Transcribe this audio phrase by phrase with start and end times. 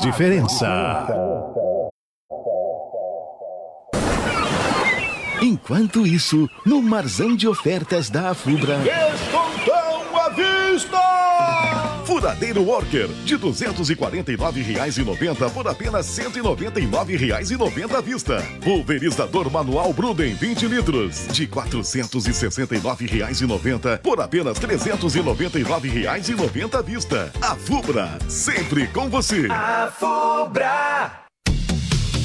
[0.00, 1.06] Diferença.
[5.42, 8.78] Enquanto isso, no marzão de ofertas da Afubra.
[8.78, 9.77] Descontão
[10.38, 10.98] vista!
[12.04, 18.42] Furadeiro Worker, de R$ 249,90 por apenas R$ 199,90 à vista.
[18.64, 27.30] Pulverizador manual Bruden 20 litros, de R$ 469,90 por apenas R$ 399,90 à vista.
[27.42, 29.46] A Fubra, sempre com você.
[29.50, 31.27] A Fubra!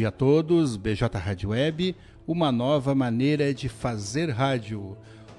[0.00, 1.94] Dia a todos, BJ Rádio Web,
[2.26, 4.96] uma nova maneira de fazer rádio.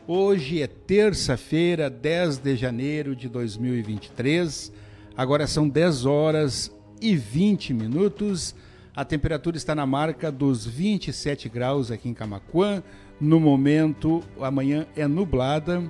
[0.07, 4.71] Hoje é terça-feira, 10 de janeiro de 2023,
[5.17, 6.71] agora são 10 horas
[7.01, 8.53] e 20 minutos.
[8.95, 12.83] A temperatura está na marca dos 27 graus aqui em Camacuã.
[13.19, 15.81] No momento, amanhã é nublada.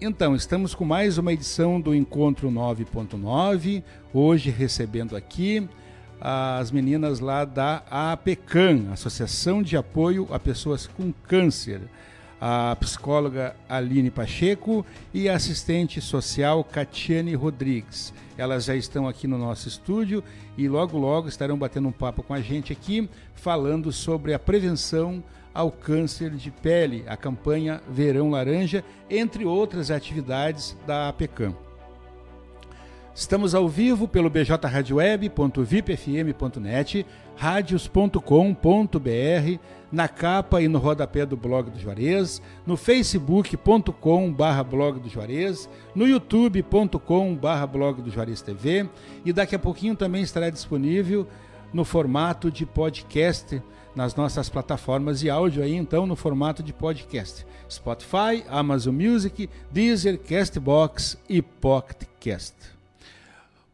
[0.00, 3.82] Então, estamos com mais uma edição do Encontro 9.9.
[4.14, 5.68] Hoje recebendo aqui
[6.20, 11.80] as meninas lá da APECAM, Associação de Apoio a Pessoas com Câncer
[12.40, 18.12] a psicóloga Aline Pacheco e a assistente social Catiane Rodrigues.
[18.36, 20.22] Elas já estão aqui no nosso estúdio
[20.56, 25.22] e logo logo estarão batendo um papo com a gente aqui, falando sobre a prevenção
[25.52, 31.67] ao câncer de pele, a campanha Verão Laranja, entre outras atividades da APECAM.
[33.18, 37.04] Estamos ao vivo pelo bjradioweb.vipfm.net,
[37.34, 39.58] radios.com.br,
[39.90, 45.68] na capa e no rodapé do blog do Juarez, no facebook.com barra blog do Juarez,
[45.96, 48.88] no youtube.com barra blog do Juarez TV
[49.24, 51.26] e daqui a pouquinho também estará disponível
[51.72, 53.60] no formato de podcast
[53.96, 57.44] nas nossas plataformas de áudio aí, então no formato de podcast.
[57.68, 62.77] Spotify, Amazon Music, Deezer, Castbox e Pocketcast.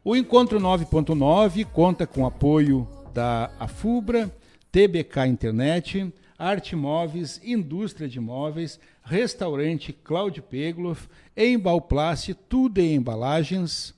[0.06, 4.30] O Encontro 9.9 conta com apoio da AFUBRA,
[4.70, 13.94] TBK Internet, Arte Móveis, Indústria de Móveis, Restaurante Cláudio Pegloff, Embalplast, Tudo em Embalagens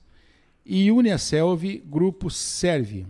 [0.65, 3.05] e Uniaselv Grupo Serve.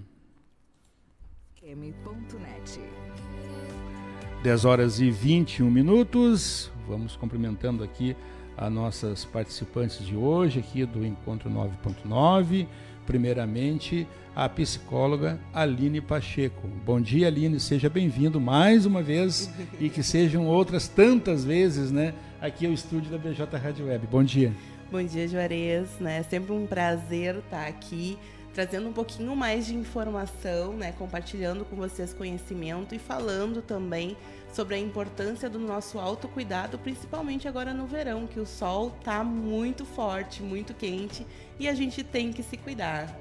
[4.41, 6.71] 10 horas e 21 minutos.
[6.87, 8.17] Vamos cumprimentando aqui
[8.57, 12.67] as nossas participantes de hoje, aqui do Encontro 9.9
[13.07, 14.05] primeiramente
[14.35, 16.67] a psicóloga Aline Pacheco.
[16.85, 19.49] Bom dia, Aline, seja bem-vindo mais uma vez
[19.79, 24.05] e que sejam outras tantas vezes, né, aqui ao estúdio da BJ Rádio Web.
[24.05, 24.53] Bom dia.
[24.91, 26.23] Bom dia, Juarez, né?
[26.23, 28.17] Sempre um prazer estar aqui
[28.53, 34.17] trazendo um pouquinho mais de informação, né, compartilhando com vocês conhecimento e falando também
[34.51, 39.85] sobre a importância do nosso autocuidado, principalmente agora no verão, que o sol está muito
[39.85, 41.23] forte, muito quente
[41.59, 43.13] e a gente tem que se cuidar.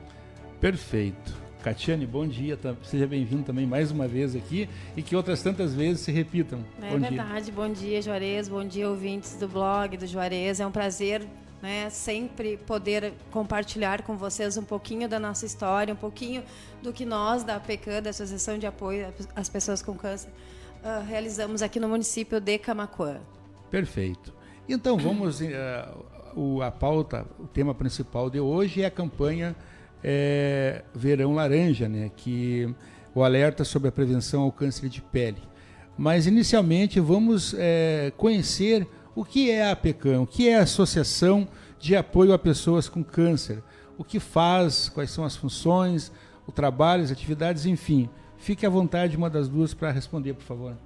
[0.60, 1.46] Perfeito.
[1.62, 6.02] Catiane, bom dia, seja bem-vindo também mais uma vez aqui e que outras tantas vezes
[6.02, 6.64] se repitam.
[6.80, 7.54] É bom verdade, dia.
[7.54, 11.26] bom dia Juarez, bom dia ouvintes do blog do Juarez, é um prazer
[11.60, 16.44] né, sempre poder compartilhar com vocês um pouquinho da nossa história, um pouquinho
[16.80, 20.30] do que nós da APECAN, da Associação de Apoio às Pessoas com Câncer,
[20.84, 23.18] uh, realizamos aqui no município de Camacuã.
[23.70, 24.32] Perfeito.
[24.68, 25.44] Então vamos uh,
[26.36, 29.56] o, a pauta, o tema principal de hoje é a campanha
[30.04, 32.10] é, Verão Laranja, né?
[32.14, 32.72] Que
[33.14, 35.42] o alerta sobre a prevenção ao câncer de pele.
[35.96, 41.48] Mas inicialmente vamos é, conhecer o que é a APECAM, o que é a Associação
[41.80, 43.62] de Apoio a Pessoas com Câncer,
[43.96, 46.12] o que faz, quais são as funções,
[46.46, 48.10] o trabalho, as atividades, enfim.
[48.36, 50.76] Fique à vontade uma das duas para responder, por favor.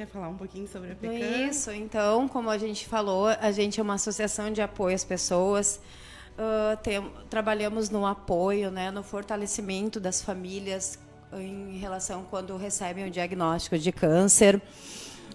[0.00, 1.50] Quer falar um pouquinho sobre a PECAM?
[1.50, 5.78] Isso, então, como a gente falou, a gente é uma associação de apoio às pessoas.
[6.38, 10.98] Uh, tem, trabalhamos no apoio, né, no fortalecimento das famílias
[11.34, 14.62] em relação quando recebem o diagnóstico de câncer.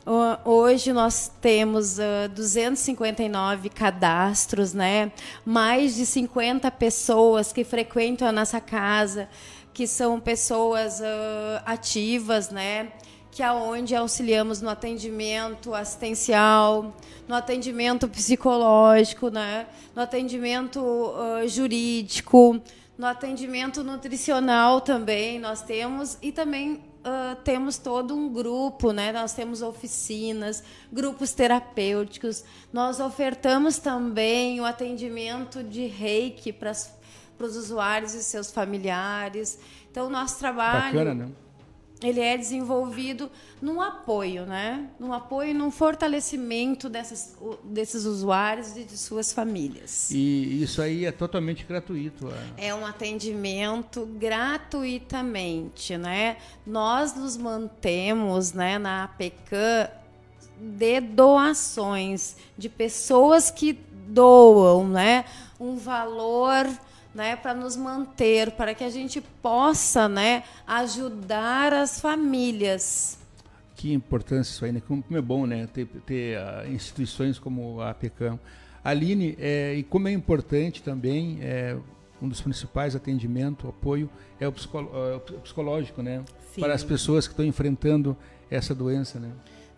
[0.03, 5.11] Uh, hoje nós temos uh, 259 cadastros, né?
[5.45, 9.29] mais de 50 pessoas que frequentam a nossa casa,
[9.71, 12.91] que são pessoas uh, ativas, né?
[13.35, 16.95] Que é onde auxiliamos no atendimento assistencial,
[17.27, 19.67] no atendimento psicológico, né?
[19.93, 22.61] no atendimento uh, jurídico,
[22.97, 29.11] no atendimento nutricional também nós temos e também uh, temos todo um grupo, né?
[29.11, 32.41] Nós temos oficinas, grupos terapêuticos.
[32.71, 39.59] Nós ofertamos também o atendimento de reiki para os usuários e seus familiares.
[39.91, 40.93] Então, nosso trabalho.
[40.93, 41.44] Bacana, né?
[42.05, 43.31] Ele é desenvolvido
[43.61, 44.87] num apoio, né?
[44.99, 50.11] Num apoio e num fortalecimento dessas, desses usuários e de suas famílias.
[50.11, 52.29] E isso aí é totalmente gratuito?
[52.57, 56.37] É, é um atendimento gratuitamente, né?
[56.65, 59.89] Nós nos mantemos né, na APECAM
[60.59, 63.73] de doações de pessoas que
[64.07, 65.25] doam, né?
[65.59, 66.67] Um valor
[67.15, 73.17] né, para nos manter, para que a gente possa, né, ajudar as famílias.
[73.73, 74.81] Que importância isso aí, né?
[74.85, 78.37] Como é bom, né, ter, ter uh, instituições como a APECAM.
[78.83, 81.75] Aline, é, e como é importante também, é,
[82.21, 86.23] um dos principais atendimentos, apoio, é o, é o psicológico, né?
[86.53, 86.61] Sim.
[86.61, 88.15] Para as pessoas que estão enfrentando
[88.49, 89.31] essa doença, né?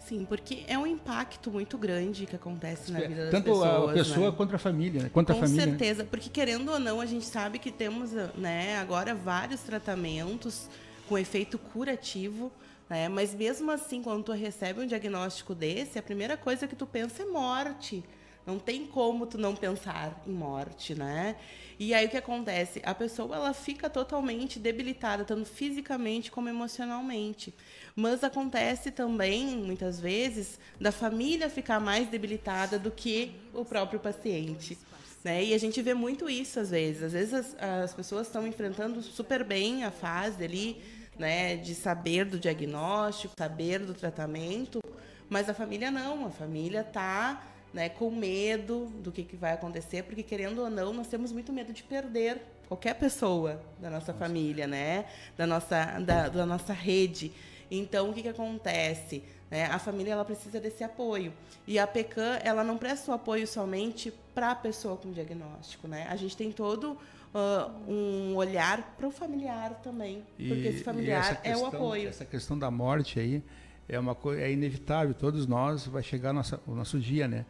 [0.07, 3.89] Sim, porque é um impacto muito grande que acontece na vida das Tanto pessoas.
[3.89, 4.37] a pessoa né?
[4.37, 5.09] quanto a família, né?
[5.11, 5.65] Quanto a Com família.
[5.65, 5.71] né?
[5.71, 10.69] certeza, porque querendo ou não, a gente sabe que temos né, agora vários tratamentos
[11.09, 12.49] com efeito curativo,
[12.89, 13.09] né?
[13.09, 17.23] mas mesmo assim, quando tu recebe um diagnóstico desse, a primeira coisa que tu pensa
[17.23, 18.01] é morte.
[18.45, 21.35] Não tem como tu não pensar em morte, né?
[21.77, 22.81] E aí o que acontece?
[22.85, 27.53] A pessoa ela fica totalmente debilitada, tanto fisicamente como emocionalmente.
[27.99, 34.77] Mas acontece também, muitas vezes, da família ficar mais debilitada do que o próprio paciente.
[35.23, 35.45] Né?
[35.45, 37.01] E a gente vê muito isso às vezes.
[37.01, 40.79] Às vezes as, as pessoas estão enfrentando super bem a fase ali,
[41.17, 44.79] né, de saber do diagnóstico, saber do tratamento,
[45.27, 46.27] mas a família não.
[46.27, 50.93] A família está né, com medo do que, que vai acontecer, porque querendo ou não,
[50.93, 56.29] nós temos muito medo de perder qualquer pessoa da nossa família, né, da nossa, da,
[56.29, 57.33] da nossa rede.
[57.69, 59.23] Então, o que, que acontece?
[59.49, 59.65] Né?
[59.65, 61.33] A família ela precisa desse apoio.
[61.65, 65.87] E a PECAM ela não presta o apoio somente para a pessoa com diagnóstico.
[65.87, 66.07] Né?
[66.09, 66.97] A gente tem todo
[67.33, 72.09] uh, um olhar para o familiar também, porque esse familiar questão, é o apoio.
[72.09, 73.43] Essa questão da morte aí
[73.87, 75.13] é uma coisa é inevitável.
[75.13, 77.45] Todos nós vai chegar nossa, o nosso dia, né?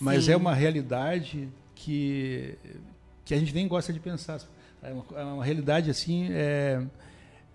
[0.00, 0.32] Mas Sim.
[0.32, 2.56] é uma realidade que
[3.24, 4.40] que a gente nem gosta de pensar.
[4.82, 6.82] É uma, é uma realidade assim é,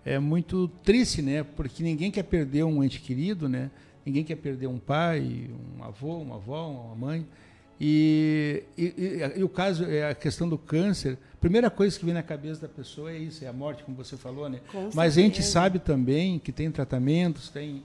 [0.04, 1.42] é muito triste, né?
[1.42, 3.70] Porque ninguém quer perder um ente querido, né?
[4.04, 7.26] Ninguém quer perder um pai, um avô, uma avó, uma mãe.
[7.80, 11.18] E, e, e, e, o caso é a questão do câncer.
[11.40, 14.16] Primeira coisa que vem na cabeça da pessoa é isso, é a morte, como você
[14.16, 14.60] falou, né?
[14.70, 15.52] Com Mas a gente certeza.
[15.52, 17.82] sabe também que tem tratamentos, tem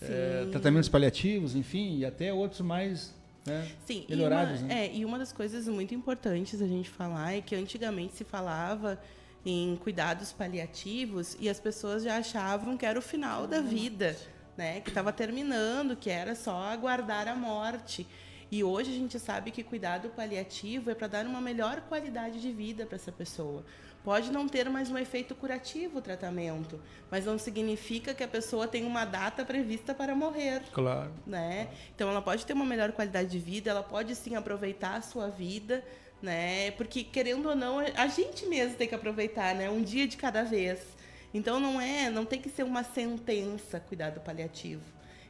[0.00, 3.14] é, tratamentos paliativos, enfim, e até outros mais
[3.46, 4.60] né, Sim, melhorados.
[4.60, 4.86] e uma, né?
[4.86, 8.98] é, e uma das coisas muito importantes a gente falar é que antigamente se falava
[9.44, 14.16] em cuidados paliativos e as pessoas já achavam que era o final da vida,
[14.56, 14.80] né?
[14.80, 18.06] Que estava terminando, que era só aguardar a morte.
[18.52, 22.52] E hoje a gente sabe que cuidado paliativo é para dar uma melhor qualidade de
[22.52, 23.64] vida para essa pessoa.
[24.02, 26.80] Pode não ter mais um efeito curativo o tratamento,
[27.10, 31.12] mas não significa que a pessoa tem uma data prevista para morrer Claro.
[31.26, 31.68] né?
[31.94, 35.28] Então ela pode ter uma melhor qualidade de vida, ela pode sim aproveitar a sua
[35.28, 35.84] vida,
[36.22, 36.70] né?
[36.72, 39.70] Porque querendo ou não, a gente mesmo tem que aproveitar, né?
[39.70, 40.80] Um dia de cada vez.
[41.32, 44.82] Então não é, não tem que ser uma sentença cuidado paliativo.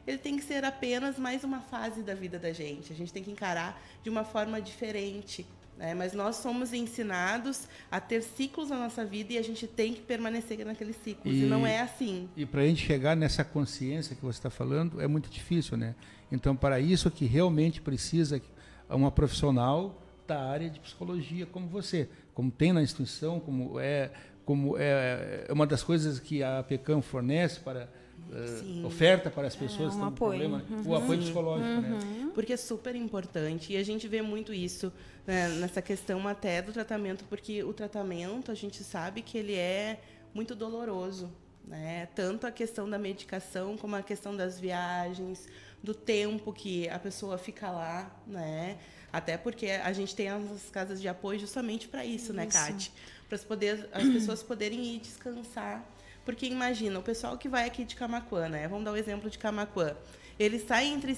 [0.05, 2.91] Ele tem que ser apenas mais uma fase da vida da gente.
[2.91, 5.45] A gente tem que encarar de uma forma diferente.
[5.77, 5.93] Né?
[5.93, 10.01] Mas nós somos ensinados a ter ciclos na nossa vida e a gente tem que
[10.01, 11.33] permanecer naqueles ciclos.
[11.33, 12.27] E, E- não é assim.
[12.35, 15.93] E para a gente chegar nessa consciência que você está falando é muito difícil, né?
[16.31, 18.41] Então, para isso que realmente precisa
[18.89, 20.00] uma profissional
[20.31, 24.11] da área de psicologia como você, como tem na instituição, como é,
[24.45, 27.89] como é, é uma das coisas que a PECAM fornece para
[28.31, 30.39] eh, oferta para as pessoas um que têm apoio.
[30.39, 32.31] problema, o apoio psicológico, né?
[32.33, 34.89] Porque é super importante e a gente vê muito isso
[35.27, 39.99] né, nessa questão até do tratamento, porque o tratamento a gente sabe que ele é
[40.33, 41.29] muito doloroso,
[41.67, 42.07] né?
[42.15, 45.45] Tanto a questão da medicação como a questão das viagens,
[45.83, 48.77] do tempo que a pessoa fica lá, né?
[49.11, 52.91] Até porque a gente tem as casas de apoio justamente para isso, né, Kate?
[53.27, 55.83] Para as, poder, as pessoas poderem ir descansar.
[56.23, 58.67] Porque imagina, o pessoal que vai aqui de Camaquã, né?
[58.67, 59.95] Vamos dar o exemplo de Camaquã.
[60.39, 61.17] Eles saem entre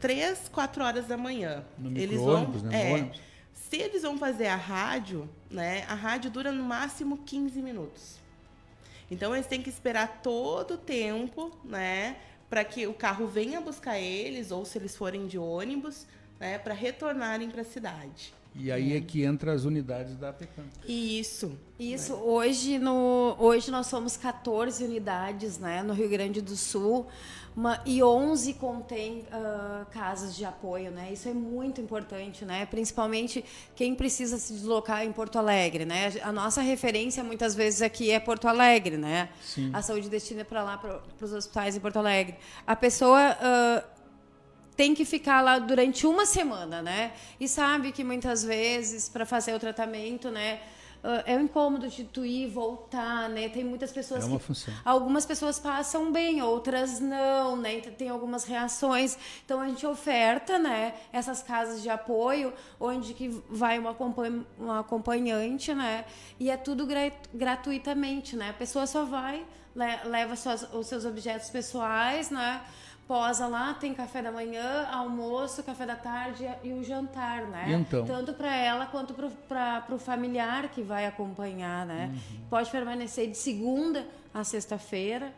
[0.00, 1.64] 3, 4 horas da manhã.
[1.78, 3.00] No eles vão, né?
[3.00, 3.12] É,
[3.52, 5.84] se eles vão fazer a rádio, né?
[5.88, 8.24] A rádio dura no máximo 15 minutos.
[9.10, 12.16] Então eles têm que esperar todo o tempo, né,
[12.48, 16.06] para que o carro venha buscar eles ou se eles forem de ônibus,
[16.44, 18.34] né, para retornarem para a cidade.
[18.54, 20.62] E aí é que entra as unidades da PECAM.
[20.86, 21.58] Isso.
[21.80, 27.06] Isso, hoje, no, hoje nós somos 14 unidades né, no Rio Grande do Sul
[27.56, 30.90] uma, e 11 contém ah, casas de apoio.
[30.90, 31.10] Né?
[31.12, 32.66] Isso é muito importante, né?
[32.66, 35.84] principalmente quem precisa se deslocar em Porto Alegre.
[35.84, 36.12] Né?
[36.22, 38.96] A nossa referência muitas vezes aqui é Porto Alegre.
[38.96, 39.30] Né?
[39.42, 39.70] Sim.
[39.72, 42.36] A saúde destina para lá, para os hospitais em Porto Alegre.
[42.66, 43.36] A pessoa.
[43.40, 43.84] ah,
[44.76, 47.12] tem que ficar lá durante uma semana, né?
[47.38, 50.60] E sabe que muitas vezes para fazer o tratamento, né,
[51.26, 53.50] é um incômodo de tu ir voltar, né?
[53.50, 54.72] Tem muitas pessoas É uma que função.
[54.86, 57.74] algumas pessoas passam bem, outras não, né?
[57.74, 59.18] Então, Tem algumas reações.
[59.44, 64.46] Então a gente oferta, né, essas casas de apoio onde que vai uma, acompanha-
[64.78, 66.06] acompanhante, né?
[66.40, 68.50] E é tudo gra- gratuitamente, né?
[68.50, 69.44] A pessoa só vai,
[69.76, 72.62] le- leva suas- os seus objetos pessoais, né?
[73.06, 77.66] Posa lá, tem café da manhã, almoço, café da tarde e o jantar, né?
[77.68, 78.06] Então?
[78.06, 79.12] Tanto para ela quanto
[79.46, 82.10] para o familiar que vai acompanhar, né?
[82.48, 85.32] Pode permanecer de segunda a sexta-feira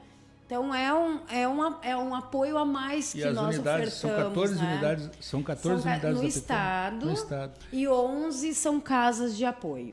[0.47, 4.25] Então é um, é um, é um apoio a mais E que nós unidades ofertamos.
[4.25, 4.73] são 14 né?
[4.73, 7.53] unidades, são 14 São unidades no estado, no estado.
[7.73, 9.93] e 11 são casas de apoio.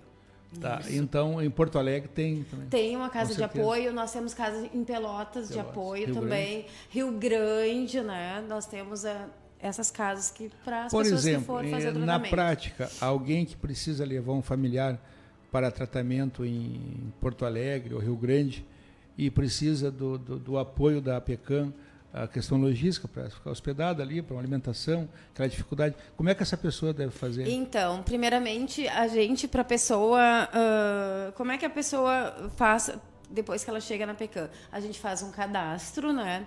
[0.60, 0.82] Tá.
[0.90, 2.68] Então em Porto Alegre tem também.
[2.68, 6.66] Tem uma casa de apoio, nós temos casa em Pelotas, de Pelotas, apoio Rio também,
[6.90, 8.44] Rio Grande, né?
[8.48, 9.28] Nós temos ah,
[9.60, 12.30] essas casas que para as Por pessoas que exemplo, forem fazer eh, na tratamento.
[12.30, 15.00] prática, alguém que precisa levar um familiar
[15.52, 18.66] para tratamento em Porto Alegre ou Rio Grande
[19.18, 21.72] e precisa do, do, do apoio da APECAM,
[22.14, 26.44] a questão logística, para ficar hospedada ali, para uma alimentação, aquela dificuldade, como é que
[26.44, 27.48] essa pessoa deve fazer?
[27.48, 30.22] Então, primeiramente, a gente, para a pessoa.
[30.22, 32.92] ah, como é que a pessoa faz
[33.32, 34.48] depois que ela chega na PECAM?
[34.72, 36.46] A gente faz um cadastro, né?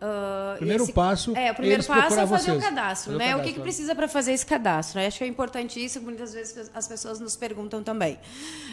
[0.00, 2.64] Ah, Primeiro esse- passo, É, o primeiro passo é fazer o vocês.
[2.64, 3.24] cadastro, Fazer o né?
[3.24, 3.62] O que, cadastro, que né?
[3.64, 5.00] precisa para fazer esse cadastro?
[5.00, 8.16] Eu acho que é importantíssimo, muitas vezes as pessoas nos perguntam também.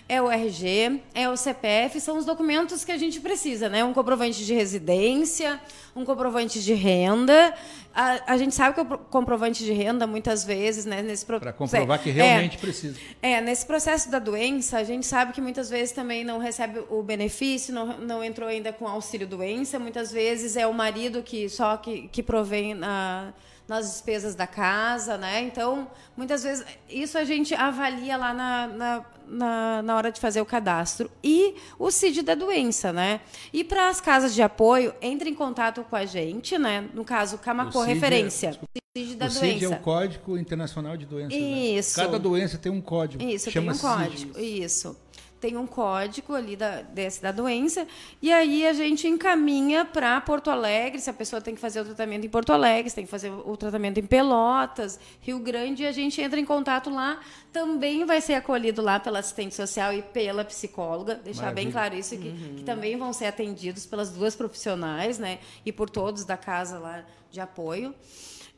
[0.08, 3.84] É o RG, é o CPF, são os documentos que a gente precisa, né?
[3.84, 5.60] Um comprovante de residência,
[5.96, 7.53] um comprovante de renda.
[7.98, 11.01] A, a gente sabe que o pro- comprovante de renda, muitas vezes, né?
[11.01, 13.00] Nesse pro- Para comprovar que É, realmente precisa.
[13.22, 17.01] é, nesse processo da doença, a gente sabe que muitas vezes também não recebe o
[17.01, 19.79] benefício, não, não entrou ainda com auxílio doença.
[19.79, 23.34] Muitas vezes é o marido que só que, que provém na,
[23.67, 25.41] nas despesas da casa, né?
[25.41, 30.41] Então, muitas vezes, isso a gente avalia lá na, na, na, na hora de fazer
[30.41, 31.10] o cadastro.
[31.24, 33.22] E o CID da doença, né?
[33.51, 36.88] E para as casas de apoio, entre em contato com a gente, né?
[36.93, 38.50] No caso, Camacô CID é- Referência.
[38.50, 38.72] desculpa.
[38.98, 39.65] CID da o CID doença.
[39.65, 41.34] é o Código Internacional de Doenças.
[41.34, 41.48] né?
[41.48, 41.95] Isso.
[41.98, 43.22] Cada doença tem um código.
[43.22, 44.39] Isso, tem um código.
[44.39, 44.95] Isso.
[45.39, 47.85] Tem um código ali da, desse da doença.
[48.21, 51.85] E aí a gente encaminha para Porto Alegre, se a pessoa tem que fazer o
[51.85, 55.87] tratamento em Porto Alegre, se tem que fazer o tratamento em Pelotas, Rio Grande, e
[55.87, 57.19] a gente entra em contato lá.
[57.51, 61.15] Também vai ser acolhido lá pela assistente social e pela psicóloga.
[61.15, 61.71] Deixar bem Maravilha.
[61.71, 65.39] claro isso, que, que também vão ser atendidos pelas duas profissionais, né?
[65.65, 67.93] E por todos da casa lá de apoio.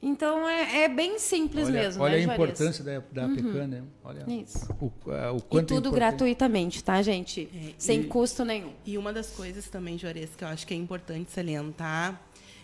[0.02, 2.40] Então é, é bem simples Olha, mesmo, olha né, a Juarez?
[2.52, 3.84] importância da, da APECAM, né?
[4.04, 4.72] Olha Isso.
[4.80, 5.96] o, a- o E quanto é tudo importante.
[5.96, 7.50] gratuitamente, tá, gente?
[7.54, 8.74] É, Sem e- custo nenhum.
[8.86, 12.22] E uma das coisas também, Juarez, que eu acho que é importante salientar,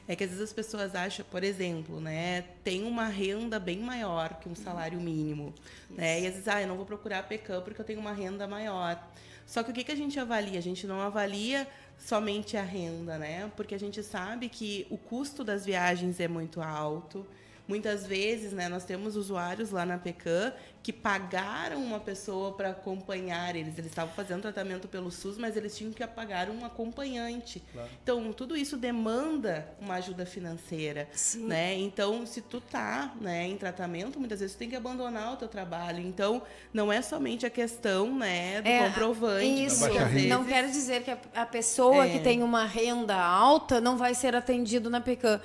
[0.08, 4.38] é que às vezes as pessoas acham, por exemplo, né, tem uma renda bem maior
[4.40, 5.54] que um salário mínimo,
[5.90, 6.22] né?
[6.22, 8.46] E às vezes, ah, eu não vou procurar a PECAM porque eu tenho uma renda
[8.48, 9.02] maior.
[9.46, 10.60] Só que o que, que a gente avalia?
[10.60, 13.52] A gente não avalia somente a renda, né?
[13.56, 17.26] Porque a gente sabe que o custo das viagens é muito alto.
[17.66, 20.52] Muitas vezes, né, nós temos usuários lá na PECAM
[20.84, 23.78] que pagaram uma pessoa para acompanhar eles.
[23.78, 27.64] Eles estavam fazendo tratamento pelo SUS, mas eles tinham que pagar um acompanhante.
[28.04, 31.74] Então, tudo isso demanda uma ajuda financeira, né?
[31.80, 35.48] Então, se tu tá, né, em tratamento, muitas vezes tu tem que abandonar o teu
[35.48, 36.00] trabalho.
[36.06, 36.42] Então,
[36.74, 39.66] não é somente a questão, né, do É, comprovante.
[39.66, 39.86] Isso.
[39.86, 40.28] renda.
[40.36, 42.10] Não vezes- quer dizer que a, a pessoa É.
[42.10, 45.40] que tem uma renda alta não vai ser atendido na PECAM.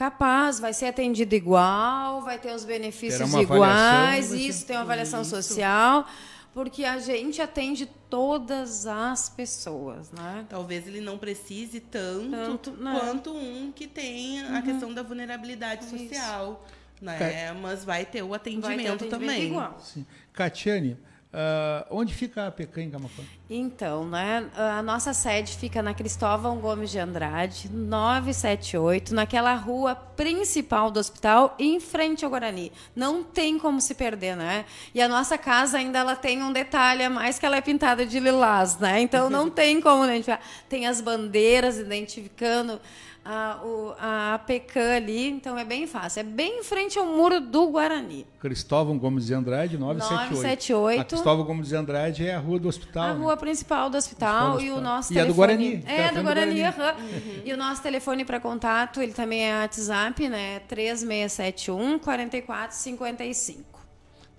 [0.00, 5.36] Capaz, vai ser atendido igual, vai ter os benefícios iguais, isso tem uma avaliação Isso.
[5.42, 6.06] social,
[6.54, 10.46] porque a gente atende todas as pessoas, né?
[10.48, 12.92] Talvez ele não precise tanto, Tanto, né?
[12.94, 12.98] Uhum.
[12.98, 15.98] quanto um que tem a questão da vulnerabilidade Isso.
[15.98, 16.64] social.
[17.02, 17.18] Né?
[17.18, 19.48] Ca- Mas vai ter o Vai ter atendimento, atendimento também.
[19.48, 19.78] igual.
[19.80, 20.06] Sim.
[20.32, 20.96] Catiane,
[21.32, 23.24] ah, onde fica a APECAM em Camacuã?
[23.48, 30.90] Então, né, a nossa sede fica na Cristóvão Gomes de Andrade, 978, naquela rua principal
[30.90, 32.72] do hospital, em frente ao Guarani.
[32.94, 34.64] Não tem como se perder, né?
[34.94, 38.04] E a nossa casa ainda ela tem um detalhe a mais que ela é pintada
[38.04, 39.00] de lilás, né?
[39.00, 40.40] Então não tem como identificar.
[40.68, 42.80] Tem as bandeiras identificando
[43.24, 46.20] a, o, a APECAM ali, então é bem fácil.
[46.20, 48.26] É bem em frente ao muro do Guarani.
[48.40, 50.30] Cristóvão Gomes de Andrade, 978.
[50.30, 51.00] 978.
[51.00, 53.04] A Cristóvão Gomes de Andrade é a rua do hospital.
[53.04, 53.20] A né?
[53.20, 54.80] rua principal do hospital, do e o hospital.
[54.94, 55.36] nosso E do telefone.
[55.36, 56.60] Guarani, que tá É, na do frente do Guarani.
[56.60, 56.80] Guarani.
[56.80, 57.42] aham.
[57.44, 60.60] E o nosso telefone para contato, ele também é WhatsApp, né?
[60.60, 63.80] 3671 4455.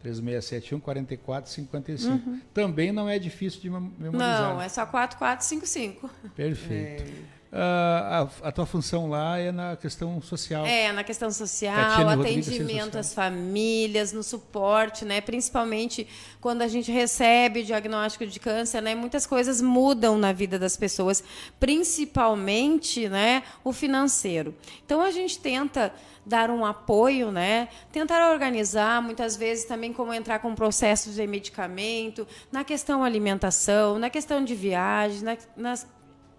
[0.02, 2.38] 3671 4455.
[2.54, 4.42] Também não é difícil de mem- memorizar.
[4.50, 4.54] Uhum.
[4.56, 6.10] Não, é só 4455.
[6.36, 7.04] Perfeito.
[7.04, 10.66] Ah, a, a tua função lá é na questão social.
[10.66, 15.20] É, na questão social, Rodrigues, atendimento às famílias, no suporte, né?
[15.20, 16.08] Principalmente
[16.40, 18.96] quando a gente recebe o diagnóstico de câncer, né?
[18.96, 21.22] Muitas coisas mudam na vida das pessoas,
[21.60, 23.44] principalmente, né?
[23.66, 24.56] O financeiro.
[24.86, 25.94] Então a gente tenta
[26.26, 27.68] dar um apoio, né?
[27.92, 34.10] Tentar organizar, muitas vezes também como entrar com processos de medicamento, na questão alimentação, na
[34.10, 35.88] questão de viagem, na, nas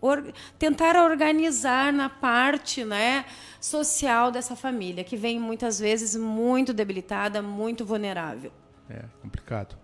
[0.02, 3.24] or- tentar organizar na parte né,
[3.60, 8.52] social dessa família, que vem muitas vezes muito debilitada, muito vulnerável.
[8.90, 9.78] É, complicado.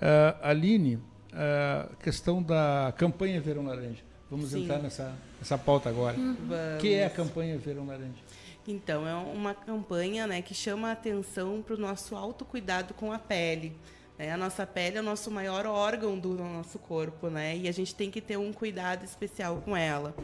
[0.00, 1.00] Ah, Aline,
[1.32, 4.04] a questão da campanha Verão Laranja.
[4.30, 4.64] Vamos Sim.
[4.64, 6.16] entrar nessa, nessa pauta agora.
[6.16, 6.36] Uhum.
[6.76, 8.22] O que é a campanha Verão Laranja?
[8.66, 13.18] Então, é uma campanha né, que chama a atenção para o nosso autocuidado com a
[13.18, 13.76] pele.
[14.18, 14.32] Né?
[14.32, 17.56] A nossa pele é o nosso maior órgão do nosso corpo, né?
[17.56, 20.14] E a gente tem que ter um cuidado especial com ela.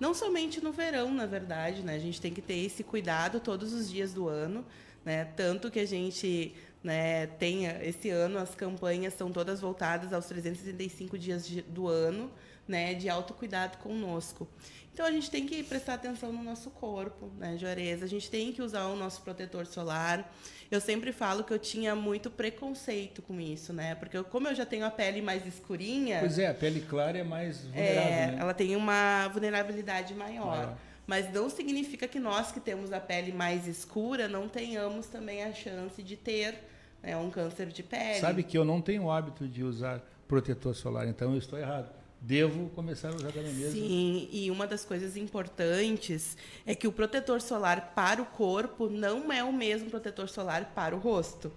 [0.00, 1.94] Não somente no verão, na verdade, né?
[1.94, 4.64] A gente tem que ter esse cuidado todos os dias do ano,
[5.04, 5.24] né?
[5.36, 11.16] Tanto que a gente né, tem esse ano as campanhas são todas voltadas aos 365
[11.18, 12.30] dias de- do ano,
[12.68, 14.46] né, de autocuidado conosco.
[14.92, 18.02] Então a gente tem que prestar atenção no nosso corpo, né, Juarez?
[18.02, 20.30] A gente tem que usar o nosso protetor solar.
[20.70, 23.94] Eu sempre falo que eu tinha muito preconceito com isso, né?
[23.94, 27.18] Porque eu- como eu já tenho a pele mais escurinha, Pois é, a pele clara
[27.18, 28.36] é mais vulnerável, é, né?
[28.40, 30.46] ela tem uma vulnerabilidade maior.
[30.56, 30.76] Maior.
[31.06, 35.52] Mas não significa que nós que temos a pele mais escura não tenhamos também a
[35.52, 36.54] chance de ter
[37.02, 38.20] né, um câncer de pele.
[38.20, 41.90] Sabe que eu não tenho o hábito de usar protetor solar, então eu estou errado.
[42.26, 43.72] Devo começar a usar também mesmo.
[43.72, 49.30] Sim, e uma das coisas importantes é que o protetor solar para o corpo não
[49.30, 51.52] é o mesmo protetor solar para o rosto.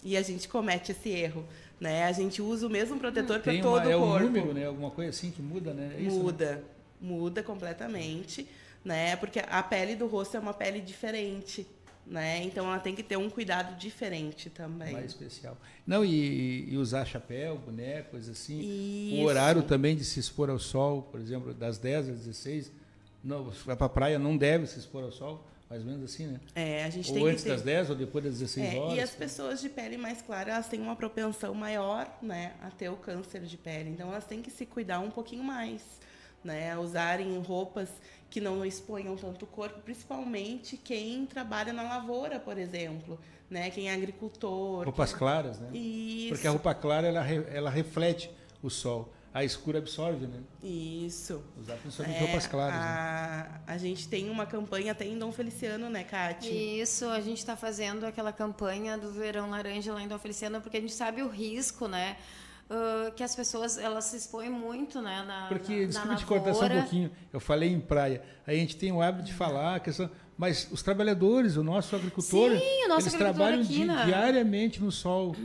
[0.00, 1.44] E a gente comete esse erro,
[1.80, 2.04] né?
[2.04, 4.26] A gente usa o mesmo protetor para Tem todo uma, é o um corpo.
[4.26, 4.66] número, né?
[4.66, 5.92] Alguma coisa assim que muda, né?
[5.98, 6.22] É isso, né?
[6.22, 6.64] muda,
[7.00, 8.46] muda completamente,
[8.84, 9.16] né?
[9.16, 11.66] Porque a pele do rosto é uma pele diferente,
[12.06, 12.42] né?
[12.44, 14.92] Então ela tem que ter um cuidado diferente também.
[14.92, 15.56] mais especial.
[15.86, 18.58] Não, e, e usar chapéu, boneco, coisa assim.
[19.12, 19.24] O Isso.
[19.24, 22.72] horário também de se expor ao sol, por exemplo, das 10 às 16.
[23.22, 26.26] Não, vai para a praia não deve se expor ao sol, mais ou menos assim,
[26.26, 26.40] né?
[26.56, 27.54] É, a gente Ou tem antes que ter...
[27.54, 28.96] das 10 ou depois das 16 É, horas.
[28.96, 32.88] e as pessoas de pele mais clara, elas têm uma propensão maior, né, a ter
[32.88, 33.90] o câncer de pele.
[33.90, 35.82] Então elas têm que se cuidar um pouquinho mais,
[36.42, 37.88] né, usarem roupas
[38.32, 43.90] que não exponham tanto o corpo, principalmente quem trabalha na lavoura, por exemplo, né, quem
[43.90, 44.84] é agricultor.
[44.86, 45.68] Roupas claras, né?
[45.76, 46.30] Isso.
[46.30, 48.30] Porque a roupa clara ela, ela reflete
[48.62, 49.12] o sol.
[49.34, 50.40] A escura absorve, né?
[50.62, 51.42] Isso.
[51.60, 52.74] Usar principalmente É, roupas claras.
[52.74, 52.80] né?
[52.80, 56.48] a, a gente tem uma campanha até em Dom Feliciano, né, Kati?
[56.80, 60.78] Isso, a gente está fazendo aquela campanha do verão laranja lá em Dom Feliciano, porque
[60.78, 62.16] a gente sabe o risco, né?
[63.16, 65.24] Que as pessoas elas se expõem muito, né?
[65.26, 68.22] Na, Porque, na, desculpa na te cortar só um pouquinho, eu falei em praia.
[68.46, 70.10] Aí a gente tem o hábito de falar a questão.
[70.36, 74.02] Mas os trabalhadores, o nosso agricultor, Sim, o nosso eles agricultor trabalham aqui, di- né?
[74.06, 75.36] diariamente no sol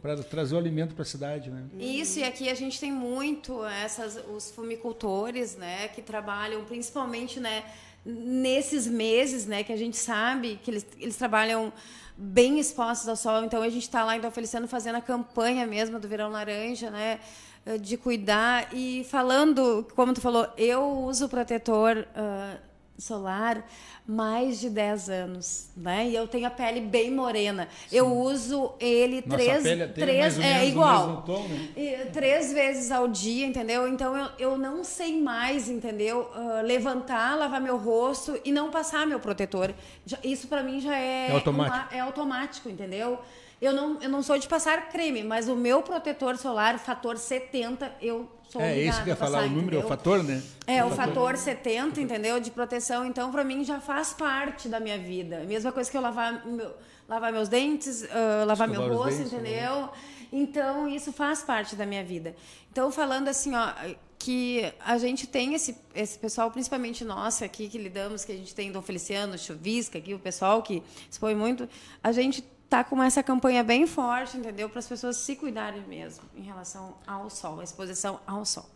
[0.00, 1.64] para trazer o alimento para a cidade, né?
[1.78, 7.64] Isso, e aqui a gente tem muito essas, os fumicultores, né, que trabalham principalmente, né,
[8.06, 11.72] nesses meses, né, que a gente sabe que eles, eles trabalham
[12.16, 13.44] bem expostos ao sol.
[13.44, 17.18] Então a gente está lá Dom Feliciano fazendo a campanha mesmo do Verão Laranja, né,
[17.66, 22.56] eh, de cuidar e falando, como tu falou, eu uso protetor ah,
[22.98, 23.64] solar
[24.06, 26.08] mais de 10 anos, né?
[26.08, 27.68] E eu tenho a pele bem morena.
[27.90, 31.22] Eu uso ele Nossa três, é três é igual.
[31.22, 31.68] tom, né?
[31.76, 33.88] E, três vezes ao dia, entendeu?
[33.88, 36.30] Então eu, eu não sei mais, entendeu?
[36.34, 39.74] Ah, levantar, lavar meu rosto e não passar meu protetor.
[40.04, 41.76] Já- isso pra mim já é, É automático.
[41.76, 43.18] uma- é automático, entendeu?
[43.60, 47.90] Eu não, eu não sou de passar creme, mas o meu protetor solar, fator 70,
[48.02, 49.88] eu sou É isso que eu ia a passar, falar, o número é o entendeu?
[49.88, 50.42] fator, né?
[50.66, 52.40] É, o fator 70, entendeu?
[52.40, 53.04] De proteção.
[53.06, 55.44] Então, pra mim, já faz parte da minha vida.
[55.46, 56.74] Mesma coisa que eu lavar, meu-
[57.08, 59.88] lavar meus dentes, ah, lavar meu rosto, dentes, entendeu?
[60.32, 62.34] Então, isso faz parte da minha vida.
[62.72, 63.72] Então, falando assim, ó,
[64.18, 68.54] que a gente tem esse, esse pessoal, principalmente nós aqui que lidamos, que a gente
[68.54, 71.68] tem Dom Feliciano, Chuvisca, aqui, o pessoal que expõe muito,
[72.02, 74.68] a gente tá com essa campanha bem forte, entendeu?
[74.68, 78.68] Para as pessoas se cuidarem mesmo em relação ao sol, a exposição ao sol.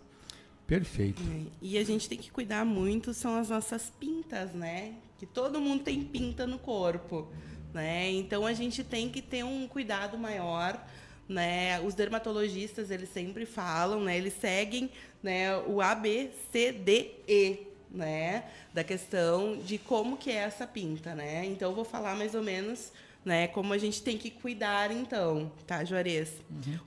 [0.67, 1.21] Perfeito.
[1.61, 4.95] E a gente tem que cuidar muito são as nossas pintas, né?
[5.19, 7.29] Que todo mundo tem pinta no corpo,
[7.75, 8.09] né?
[8.13, 10.81] Então a gente tem que ter um cuidado maior,
[11.29, 11.81] né?
[11.81, 14.17] Os dermatologistas, eles sempre falam, né?
[14.17, 21.45] Eles seguem, né, o ABCDE, né, da questão de como que é essa pinta, né?
[21.45, 22.93] Então eu vou falar mais ou menos
[23.25, 23.49] né?
[23.49, 26.33] Como a gente tem que cuidar, então, tá, Juarez?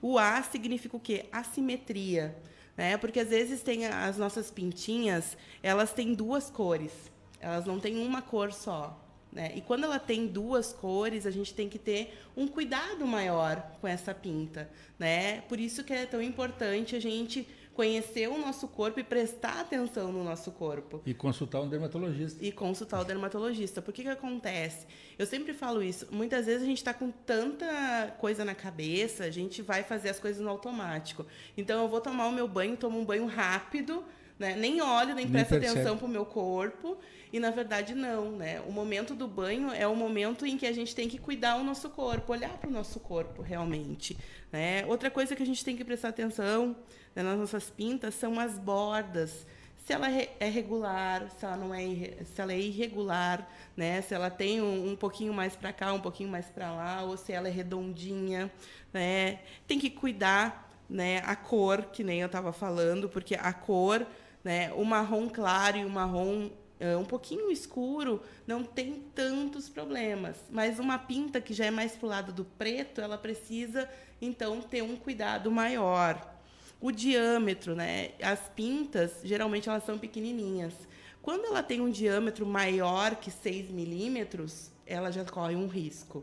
[0.00, 1.26] O A significa o quê?
[1.30, 2.36] Assimetria,
[2.76, 2.96] né?
[2.96, 6.92] Porque às vezes tem as nossas pintinhas, elas têm duas cores,
[7.40, 9.00] elas não têm uma cor só.
[9.34, 9.52] Né?
[9.56, 13.88] E quando ela tem duas cores, a gente tem que ter um cuidado maior com
[13.88, 14.70] essa pinta.
[14.96, 15.40] Né?
[15.42, 20.12] Por isso que é tão importante a gente conhecer o nosso corpo e prestar atenção
[20.12, 22.44] no nosso corpo E consultar um dermatologista.
[22.44, 23.82] e consultar o dermatologista.
[23.82, 24.86] Por que que acontece?
[25.18, 26.06] Eu sempre falo isso.
[26.10, 30.20] Muitas vezes a gente está com tanta coisa na cabeça, a gente vai fazer as
[30.20, 31.26] coisas no automático.
[31.56, 34.04] Então eu vou tomar o meu banho, tomo um banho rápido,
[34.38, 34.54] né?
[34.56, 35.72] Nem olho, nem, Nem presto percebe.
[35.72, 36.96] atenção para o meu corpo.
[37.32, 38.60] E na verdade não, né?
[38.60, 41.64] O momento do banho é o momento em que a gente tem que cuidar o
[41.64, 44.16] nosso corpo, olhar para o nosso corpo realmente,
[44.52, 44.84] né?
[44.86, 46.76] Outra coisa que a gente tem que prestar atenção
[47.14, 49.44] né, nas nossas pintas são as bordas.
[49.84, 54.00] se ela é regular, se ela não é, se ela é irregular, né?
[54.02, 57.16] Se ela tem um, um pouquinho mais para cá, um pouquinho mais para lá, ou
[57.16, 58.50] se ela é redondinha,
[58.92, 59.40] né?
[59.66, 61.18] Tem que cuidar, né?
[61.26, 64.06] A cor, que nem eu estava falando, porque a cor,
[64.44, 64.70] né?
[64.74, 70.78] O marrom claro e o marrom uh, um pouquinho escuro não tem tantos problemas, mas
[70.78, 73.88] uma pinta que já é mais pro lado do preto, ela precisa
[74.20, 76.32] então ter um cuidado maior.
[76.80, 78.10] O diâmetro, né?
[78.22, 80.74] As pintas, geralmente elas são pequenininhas.
[81.22, 86.22] Quando ela tem um diâmetro maior que 6 milímetros, ela já corre um risco.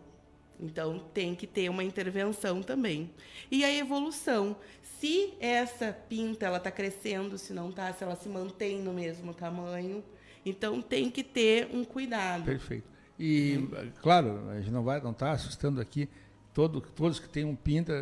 [0.61, 3.09] Então, tem que ter uma intervenção também.
[3.49, 4.55] E a evolução.
[4.81, 9.33] Se essa pinta ela está crescendo, se não está, se ela se mantém no mesmo
[9.33, 10.03] tamanho.
[10.45, 12.43] Então, tem que ter um cuidado.
[12.43, 12.87] Perfeito.
[13.19, 13.67] E,
[14.01, 16.09] claro, a gente não vai não está assustando aqui
[16.53, 17.93] todo, todos que têm um pinta,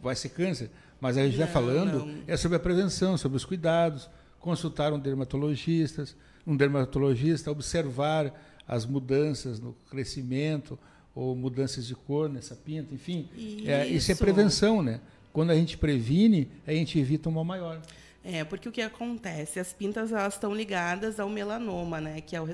[0.00, 0.70] vai ser câncer.
[1.00, 2.22] Mas a gente está falando não.
[2.26, 4.08] é sobre a prevenção, sobre os cuidados,
[4.38, 6.04] consultar um dermatologista,
[6.46, 8.32] um dermatologista, observar
[8.66, 10.78] as mudanças no crescimento
[11.16, 13.28] ou mudanças de cor nessa pinta, enfim.
[13.36, 15.00] Isso é, isso é prevenção, né?
[15.32, 17.82] Quando a gente previne, a gente evita um mal maior.
[18.22, 19.58] É, porque o que acontece?
[19.58, 22.20] As pintas elas estão ligadas ao melanoma, né?
[22.20, 22.46] Que é o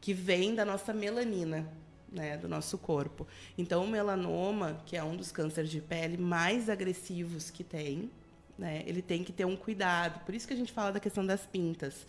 [0.00, 1.68] que vem da nossa melanina
[2.12, 3.26] né, do nosso corpo.
[3.56, 8.10] Então, o melanoma, que é um dos cânceres de pele mais agressivos que tem,
[8.58, 10.22] né, ele tem que ter um cuidado.
[10.24, 12.06] Por isso que a gente fala da questão das pintas.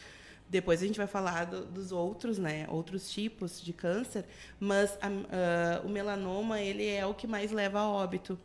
[0.54, 4.24] Depois a gente vai falar do, dos outros, né, outros tipos de câncer,
[4.60, 8.38] mas a, uh, o melanoma ele é o que mais leva a óbito.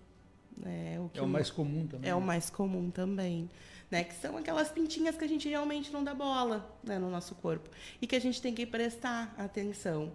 [0.57, 2.11] Né, o é o mais comum também.
[2.11, 3.51] É o mais comum também.
[3.90, 7.35] Né, que são aquelas pintinhas que a gente realmente não dá bola né, no nosso
[7.35, 7.68] corpo
[8.01, 10.11] e que a gente tem que prestar atenção.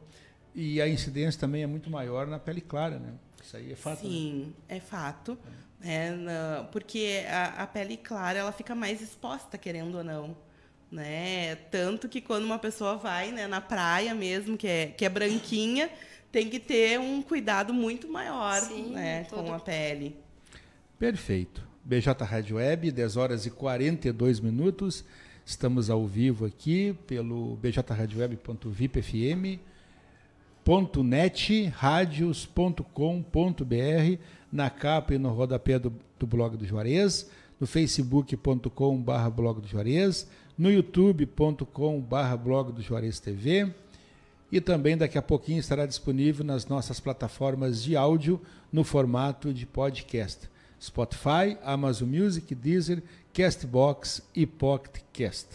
[0.56, 3.14] E a incidência também é muito maior na pele clara, né?
[3.44, 4.04] Isso aí é fato.
[4.04, 4.10] Né?
[4.10, 4.78] Sim, né?
[4.78, 5.38] é fato.
[5.60, 5.74] É.
[5.86, 10.36] É, porque a, a, pele clara ela fica mais exposta, querendo ou não.
[10.94, 11.56] Né?
[11.72, 15.90] Tanto que quando uma pessoa vai né, na praia mesmo, que é, que é branquinha,
[16.32, 19.44] tem que ter um cuidado muito maior Sim, né, todo...
[19.44, 20.16] com a pele.
[21.00, 21.68] Perfeito.
[21.84, 25.04] BJ Rádio Web, 10 horas e 42 minutos.
[25.44, 29.60] Estamos ao vivo aqui pelo bjradioweb.vipfm
[31.04, 32.84] .net, radios.com.br,
[34.52, 37.30] na capa e no rodapé do, do blog do Juarez,
[37.60, 40.26] no facebook.com.br blog do Juarez,
[40.58, 43.72] no youtube.com.br blog do Juarez TV
[44.52, 48.40] e também daqui a pouquinho estará disponível nas nossas plataformas de áudio
[48.72, 50.50] no formato de podcast.
[50.80, 53.02] Spotify, Amazon Music, Deezer,
[53.34, 55.48] Castbox e Pocket Cast.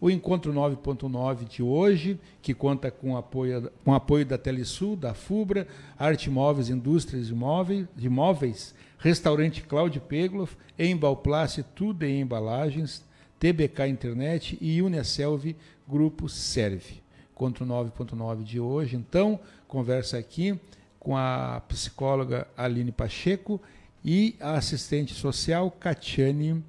[0.00, 5.66] O Encontro 9.9 de hoje, que conta com apoio, com apoio da Telesul, da FUBRA,
[5.98, 8.74] Arte Móveis Indústrias de Móveis, de Móveis
[9.04, 13.03] Restaurante Cláudio Pegloff, Embalplace Tudo em Embalagens,
[13.38, 15.54] TBK Internet e Unicelv
[15.88, 17.02] Grupo Serve.
[17.32, 20.58] Encontro 9.9 de hoje, então, conversa aqui
[21.00, 23.60] com a psicóloga Aline Pacheco
[24.04, 26.64] e a assistente social Catiane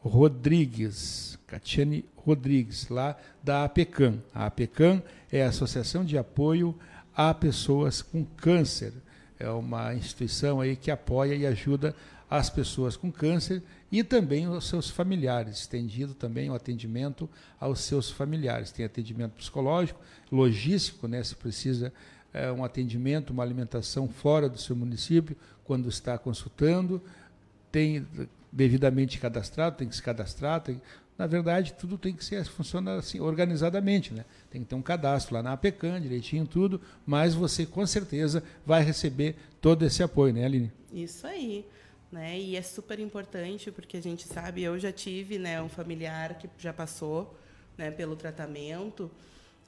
[0.00, 1.38] Rodrigues.
[1.46, 4.22] Catiane Rodrigues, lá da APECAM.
[4.34, 5.02] A APECAM
[5.32, 6.78] é a Associação de Apoio
[7.16, 8.92] a Pessoas com Câncer.
[9.38, 11.94] É uma instituição aí que apoia e ajuda
[12.30, 18.10] as pessoas com câncer e também os seus familiares, estendido também o atendimento aos seus
[18.10, 18.70] familiares.
[18.70, 21.92] Tem atendimento psicológico, logístico, né, se precisa
[22.32, 27.02] é, um atendimento, uma alimentação fora do seu município, quando está consultando,
[27.72, 28.06] tem
[28.52, 30.80] devidamente cadastrado, tem que se cadastrar, tem,
[31.16, 34.24] na verdade, tudo tem que ser, funciona assim, organizadamente, né?
[34.50, 38.82] Tem que ter um cadastro lá na APECAN, direitinho tudo, mas você com certeza vai
[38.82, 40.72] receber todo esse apoio, né, Aline?
[40.92, 41.66] Isso aí.
[42.10, 42.38] Né?
[42.38, 46.48] E é super importante porque a gente sabe, eu já tive, né, um familiar que
[46.58, 47.36] já passou,
[47.76, 49.10] né, pelo tratamento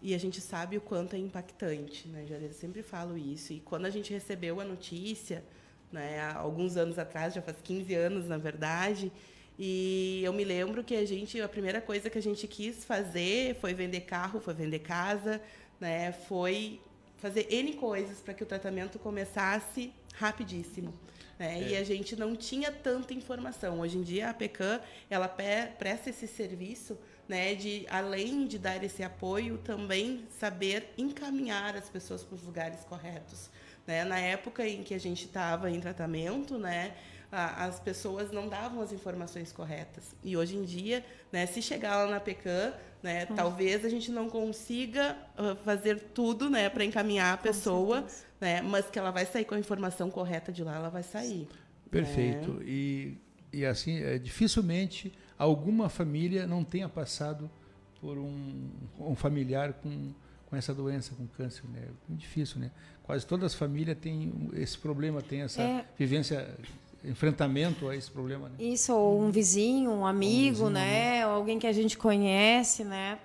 [0.03, 2.25] e a gente sabe o quanto é impactante, né?
[2.27, 3.53] Já sempre falo isso.
[3.53, 5.45] E quando a gente recebeu a notícia,
[5.93, 9.13] né, há alguns anos atrás, já faz 15 anos, na verdade,
[9.59, 13.57] e eu me lembro que a gente, a primeira coisa que a gente quis fazer
[13.61, 15.39] foi vender carro, foi vender casa,
[15.79, 16.13] né?
[16.13, 16.81] Foi
[17.19, 20.95] fazer N coisas para que o tratamento começasse rapidíssimo.
[21.41, 21.63] Né?
[21.63, 21.69] É.
[21.71, 23.81] E a gente não tinha tanta informação.
[23.81, 29.03] Hoje em dia a PECAM ela presta esse serviço né, de além de dar esse
[29.03, 33.49] apoio, também saber encaminhar as pessoas para os lugares corretos.
[33.87, 34.05] Né?
[34.05, 36.95] Na época em que a gente estava em tratamento, né,
[37.33, 40.17] as pessoas não davam as informações corretas.
[40.23, 43.35] E hoje em dia, né, se chegar lá na PECAM, né, hum.
[43.35, 48.05] talvez a gente não consiga uh, fazer tudo né, para encaminhar a pessoa,
[48.41, 51.49] né, mas que ela vai sair com a informação correta de lá, ela vai sair.
[51.91, 52.55] Perfeito.
[52.55, 52.65] Né?
[52.67, 53.19] E,
[53.53, 57.51] e assim, é, dificilmente alguma família não tenha passado
[58.01, 60.13] por um, um familiar com,
[60.47, 61.63] com essa doença, com câncer.
[61.69, 61.81] Né?
[61.85, 62.71] É muito difícil, né?
[63.03, 65.85] Quase todas as famílias têm esse problema, têm essa é.
[65.99, 66.49] vivência
[67.05, 68.49] enfrentamento a esse problema.
[68.49, 68.57] Né?
[68.59, 71.27] Isso, ou um vizinho, um amigo, um vizinho, né?
[71.27, 73.19] Ou alguém que a gente conhece, né?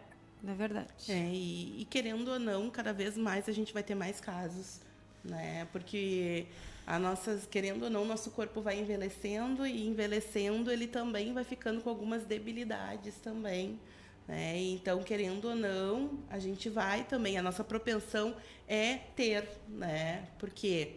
[0.47, 0.87] É verdade.
[1.09, 4.79] É, e, e, querendo ou não, cada vez mais a gente vai ter mais casos,
[5.23, 5.67] né?
[5.71, 6.45] Porque
[6.85, 11.81] a nossas, querendo ou não, nosso corpo vai envelhecendo e envelhecendo ele também vai ficando
[11.81, 13.79] com algumas debilidades também.
[14.27, 14.59] Né?
[14.59, 17.37] Então, querendo ou não, a gente vai também.
[17.37, 18.35] A nossa propensão
[18.67, 20.27] é ter, né?
[20.37, 20.93] Porque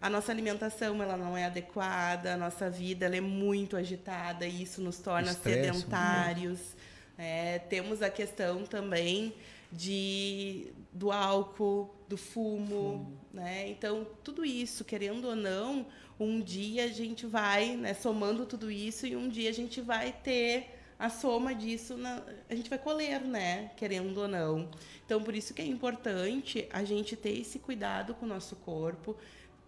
[0.00, 4.62] a nossa alimentação ela não é adequada, a nossa vida ela é muito agitada e
[4.62, 6.60] isso nos torna Estresse, sedentários.
[7.18, 9.34] É, temos a questão também
[9.70, 13.68] de do álcool, do fumo, fumo, né?
[13.68, 15.86] Então tudo isso, querendo ou não,
[16.18, 20.12] um dia a gente vai, né, somando tudo isso e um dia a gente vai
[20.12, 23.70] ter a soma disso, na, a gente vai colher, né?
[23.76, 24.68] Querendo ou não.
[25.06, 29.16] Então, por isso que é importante a gente ter esse cuidado com o nosso corpo,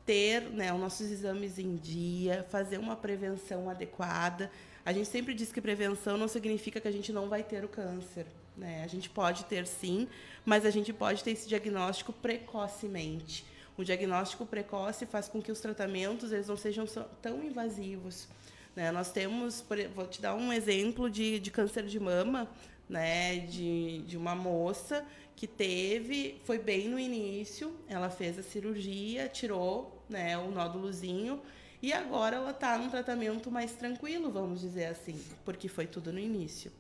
[0.05, 4.51] ter né, os nossos exames em dia, fazer uma prevenção adequada.
[4.85, 7.69] A gente sempre diz que prevenção não significa que a gente não vai ter o
[7.69, 8.27] câncer.
[8.57, 8.83] Né?
[8.85, 10.09] A gente pode ter sim,
[10.45, 13.45] mas a gente pode ter esse diagnóstico precocemente.
[13.77, 16.85] O diagnóstico precoce faz com que os tratamentos eles não sejam
[17.23, 18.29] tão invasivos.
[18.77, 18.91] Né?
[18.91, 22.49] Nós temos, vou te dar um exemplo de, de câncer de mama,
[22.93, 23.39] né?
[23.39, 30.05] de, de uma moça que teve, foi bem no início, ela fez a cirurgia, tirou
[30.09, 31.41] né, o nódulozinho
[31.81, 36.19] e agora ela está num tratamento mais tranquilo, vamos dizer assim, porque foi tudo no
[36.19, 36.71] início.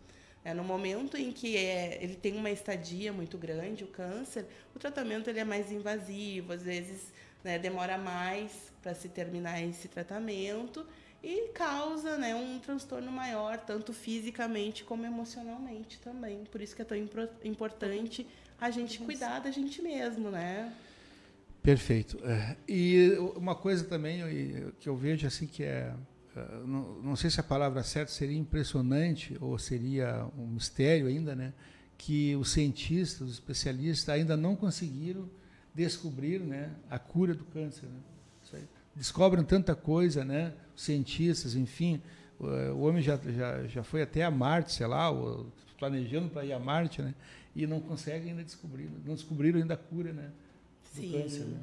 [0.45, 4.45] É, no momento em que é, ele tem uma estadia muito grande, o câncer,
[4.75, 9.89] o tratamento ele é mais invasivo, às vezes né, demora mais para se terminar esse
[9.89, 10.87] tratamento
[11.23, 16.45] e causa né, um transtorno maior, tanto fisicamente como emocionalmente também.
[16.51, 16.97] Por isso que é tão
[17.45, 18.27] importante
[18.61, 20.73] a gente cuidar da gente mesmo, né?
[21.63, 22.19] Perfeito.
[22.25, 24.23] É, e uma coisa também
[24.81, 25.95] que eu vejo assim que é,
[26.35, 31.37] é não, não sei se a palavra certa seria impressionante ou seria um mistério ainda,
[31.37, 31.53] né?
[31.97, 35.31] Que os cientistas, os especialistas ainda não conseguiram
[35.75, 37.87] descobrir, né, a cura do câncer.
[37.87, 38.63] Né?
[38.95, 40.53] Descobrem tanta coisa, né?
[40.77, 42.01] Cientistas, enfim,
[42.39, 45.11] o homem já, já, já foi até a Marte, sei lá,
[45.79, 47.15] planejando para ir a Marte, né?
[47.55, 50.31] e não conseguem ainda descobrir, não descobriram ainda a cura, né?
[50.95, 51.13] Do Sim.
[51.13, 51.61] câncer, né?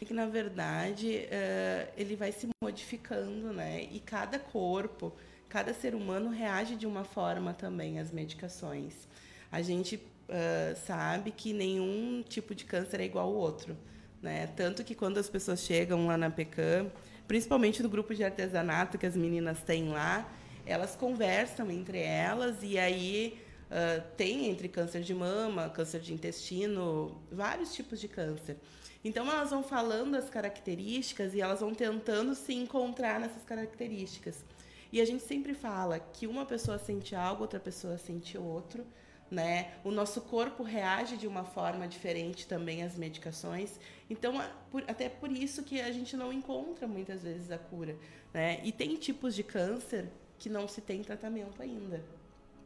[0.00, 3.84] É que na verdade uh, ele vai se modificando, né?
[3.90, 5.12] E cada corpo,
[5.48, 9.08] cada ser humano reage de uma forma também às medicações.
[9.50, 13.76] A gente uh, sabe que nenhum tipo de câncer é igual ao outro,
[14.22, 14.48] né?
[14.48, 16.90] Tanto que quando as pessoas chegam lá na PECAM,
[17.28, 20.28] principalmente no grupo de artesanato que as meninas têm lá,
[20.66, 23.38] elas conversam entre elas e aí
[23.68, 28.56] Uh, tem entre câncer de mama, câncer de intestino, vários tipos de câncer.
[29.04, 34.42] Então elas vão falando as características e elas vão tentando se encontrar nessas características.
[34.90, 38.86] E a gente sempre fala que uma pessoa sente algo, outra pessoa sente outro,
[39.30, 39.72] né?
[39.84, 43.78] O nosso corpo reage de uma forma diferente também às medicações.
[44.08, 44.40] Então,
[44.86, 47.96] até por isso que a gente não encontra muitas vezes a cura,
[48.32, 48.60] né?
[48.64, 52.02] E tem tipos de câncer que não se tem tratamento ainda,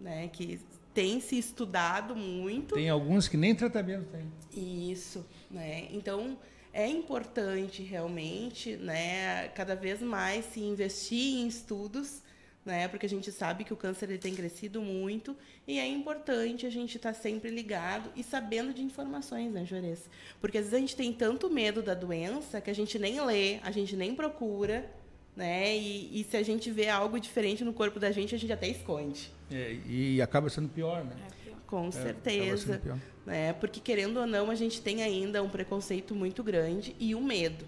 [0.00, 0.28] né?
[0.28, 0.60] Que
[0.94, 2.74] tem se estudado muito.
[2.74, 4.90] Tem alguns que nem tratamento tem.
[4.90, 5.88] Isso, né?
[5.90, 6.38] Então
[6.72, 12.22] é importante realmente, né, cada vez mais se investir em estudos,
[12.64, 16.64] né, porque a gente sabe que o câncer ele tem crescido muito e é importante
[16.64, 20.08] a gente estar tá sempre ligado e sabendo de informações, né, Juarez?
[20.40, 23.58] Porque às vezes a gente tem tanto medo da doença que a gente nem lê,
[23.62, 24.88] a gente nem procura,
[25.34, 25.76] né?
[25.76, 28.68] E, e, se a gente vê algo diferente no corpo da gente, a gente até
[28.68, 29.32] esconde.
[29.50, 31.16] É, e acaba sendo pior, né?
[31.26, 31.58] É pior.
[31.66, 32.82] Com é, certeza.
[33.24, 33.52] Né?
[33.54, 37.66] Porque, querendo ou não, a gente tem ainda um preconceito muito grande e o medo.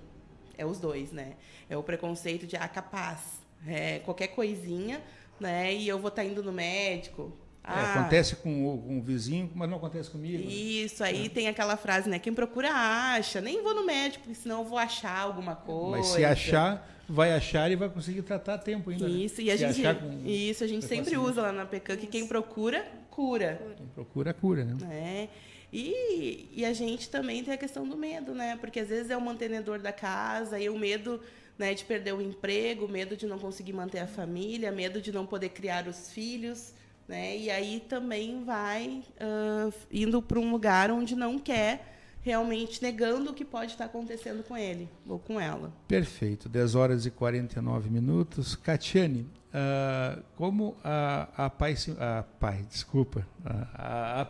[0.57, 1.35] É os dois, né?
[1.69, 5.03] É o preconceito de, ah, capaz, é, qualquer coisinha,
[5.41, 5.75] né?
[5.75, 9.03] E eu vou estar tá indo no médico, é, ah, acontece com o, com o,
[9.03, 10.45] vizinho, mas não acontece comigo.
[10.45, 10.53] Né?
[10.53, 11.09] Isso, né?
[11.09, 11.29] aí é.
[11.31, 12.19] tem aquela frase, né?
[12.19, 13.41] Quem procura acha.
[13.41, 15.97] Nem vou no médico, porque senão eu vou achar alguma coisa.
[15.97, 19.09] Mas se achar, vai achar e vai conseguir tratar a tempo ainda.
[19.09, 19.15] Né?
[19.15, 19.45] Isso, né?
[19.45, 19.81] e a gente,
[20.27, 23.59] isso, a gente sempre usa lá na PECAM que quem procura, cura.
[23.79, 24.77] Quem procura, cura, né?
[24.91, 25.29] É.
[25.73, 28.59] E, e a gente também tem a questão do medo, né?
[28.61, 31.19] Porque às vezes é o mantenedor da casa e o medo
[31.59, 35.27] né, de perder o emprego, medo de não conseguir manter a família, medo de não
[35.27, 36.75] poder criar os filhos.
[37.07, 37.37] Né?
[37.37, 41.93] E aí também vai uh, indo para um lugar onde não quer
[42.23, 45.71] realmente negando o que pode estar acontecendo com ele ou com ela.
[45.87, 46.49] Perfeito.
[46.49, 48.57] 10 horas e 49 minutos.
[48.57, 54.25] Catiane, Uh, como a, a pai, a pai, desculpa, a, a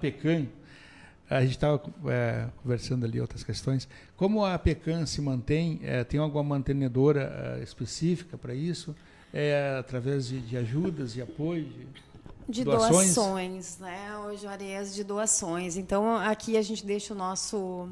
[1.29, 6.21] a gente estava é, conversando ali outras questões, como a PECAM se mantém, é, tem
[6.21, 8.95] alguma mantenedora é, específica para isso?
[9.33, 11.65] É, através de, de, ajudas e apoio?
[11.65, 11.87] De,
[12.49, 13.15] de doações?
[13.15, 15.77] doações, né, o Juarez, de doações.
[15.77, 17.89] Então, aqui a gente deixa o nosso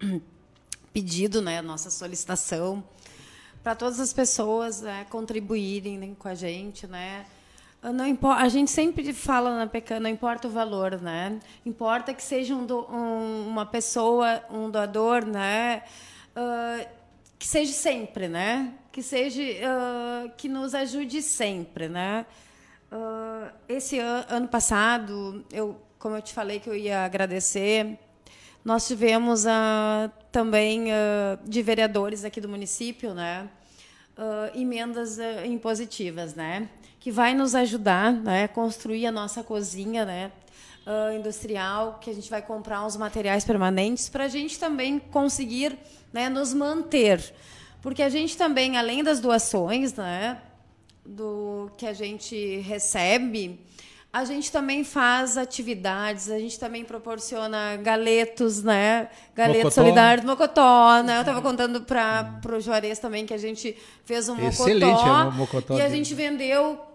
[0.92, 2.82] pedido, né, nossa solicitação
[3.62, 7.26] para todas as pessoas né, contribuírem né, com a gente, né?
[7.80, 11.38] Não importa, a gente sempre fala na PECAN, não importa o valor, né?
[11.64, 15.84] Importa que seja um, do, um, uma pessoa, um doador, né?
[16.36, 16.88] Uh,
[17.38, 18.74] que seja sempre, né?
[18.90, 22.26] Que seja, uh, que nos ajude sempre, né?
[22.90, 27.96] Uh, esse an ano passado, eu, como eu te falei que eu ia agradecer,
[28.64, 30.86] nós tivemos uh, também
[31.44, 33.48] de vereadores aqui do município, né?
[34.52, 35.16] emendas
[35.46, 36.68] impositivas, né?
[37.08, 40.30] Que vai nos ajudar né, a construir a nossa cozinha né,
[40.86, 45.78] uh, industrial, que a gente vai comprar uns materiais permanentes para a gente também conseguir
[46.12, 47.32] né, nos manter.
[47.80, 50.36] Porque a gente também, além das doações né,
[51.02, 53.58] do que a gente recebe,
[54.12, 59.08] a gente também faz atividades, a gente também proporciona galetos, né?
[59.34, 59.82] Galetos mocotó.
[59.82, 61.16] solidários, mocotó, né?
[61.16, 64.68] Eu estava contando para o Juarez também que a gente fez um mocotó.
[64.68, 65.78] Excelente, é mocotó.
[65.78, 66.87] E a gente vendeu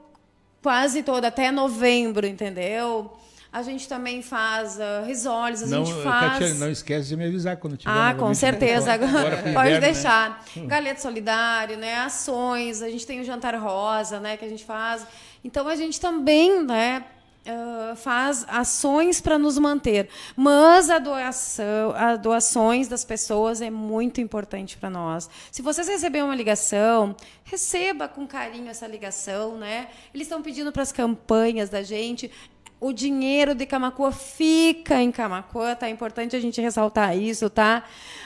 [0.64, 3.11] quase toda, até novembro, entendeu?
[3.51, 6.59] A gente também faz uh, risoles, a não, gente faz.
[6.59, 7.91] não esquece de me avisar quando tiver.
[7.91, 8.93] Ah, com certeza.
[8.93, 9.80] Agora, pode inverno, né?
[9.80, 10.43] deixar.
[10.55, 10.66] Né?
[10.66, 11.97] Galeta solidário, né?
[11.97, 14.38] Ações, a gente tem o jantar rosa, né?
[14.38, 15.05] Que a gente faz.
[15.43, 17.03] Então a gente também, né?
[17.46, 24.78] Uh, faz ações para nos manter, mas a doação, doações das pessoas é muito importante
[24.78, 25.30] para nós.
[25.52, 27.14] Se vocês receberem uma ligação,
[27.44, 29.89] receba com carinho essa ligação, né?
[30.14, 32.32] Eles estão pedindo para as campanhas da gente.
[32.80, 35.88] O dinheiro de Camacuã fica em Camacuã, tá?
[35.88, 37.84] É importante a gente ressaltar isso, tá?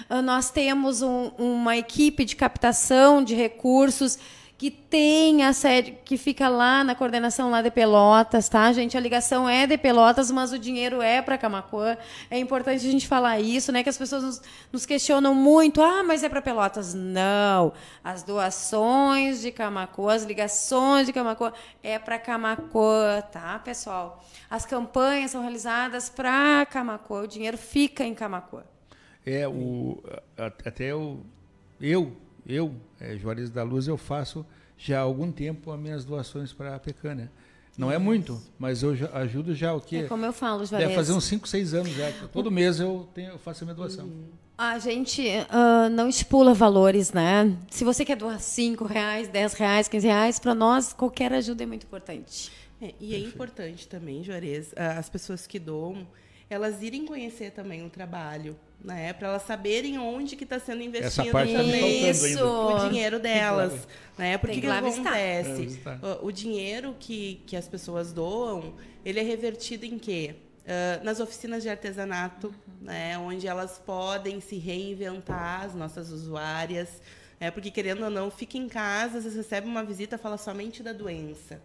[0.07, 4.19] Uh, nós temos um, uma equipe de captação de recursos
[4.57, 8.97] que tem a sede, que fica lá na coordenação lá de Pelotas, tá, gente?
[8.97, 11.95] A ligação é de Pelotas, mas o dinheiro é para Camacuã.
[12.29, 13.83] É importante a gente falar isso, né?
[13.83, 14.41] Que as pessoas nos,
[14.71, 15.79] nos questionam muito.
[15.79, 16.95] Ah, mas é para Pelotas.
[16.95, 17.71] Não.
[18.03, 21.53] As doações de Camacuã, as ligações de Camacuã
[21.83, 24.25] é para Camacuã, tá, pessoal?
[24.49, 27.21] As campanhas são realizadas para Camacuã.
[27.21, 28.63] O dinheiro fica em Camacuã.
[29.23, 30.01] É, o,
[30.65, 31.23] até eu,
[31.79, 32.15] eu
[32.47, 34.45] eu, é, Juarez da Luz, eu faço
[34.77, 37.29] já há algum tempo as minhas doações para a Pecan, né?
[37.77, 39.97] Não é muito, mas eu ajudo já o quê?
[39.97, 40.87] É como eu falo, Juarez.
[40.87, 42.11] Deve fazer uns 5, 6 anos já.
[42.33, 44.09] Todo mês eu, tenho, eu faço a minha doação.
[44.57, 47.55] A gente uh, não estipula valores, né?
[47.69, 51.65] Se você quer doar 5 reais, 10 reais, 15 reais, para nós qualquer ajuda é
[51.67, 52.51] muito importante.
[52.81, 56.07] É, e é importante também, Juarez, as pessoas que doam,
[56.49, 59.11] elas irem conhecer também o trabalho, né?
[59.13, 63.87] Para elas saberem onde que está sendo investido Essa parte tá também o dinheiro delas,
[64.17, 64.37] né?
[64.37, 65.79] Porque que, que acontece?
[66.21, 68.73] O, o, dinheiro que, que as pessoas doam,
[69.03, 70.35] ele é revertido em quê?
[70.63, 72.53] Uh, nas oficinas de artesanato, uhum.
[72.81, 73.17] né?
[73.17, 77.01] Onde elas podem se reinventar, as nossas usuárias,
[77.39, 80.93] é porque querendo ou não, fica em casa, você recebe uma visita, fala somente da
[80.93, 81.61] doença